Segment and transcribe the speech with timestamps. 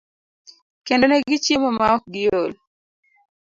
[0.87, 2.51] kendo ne gichiemo ma ok giol.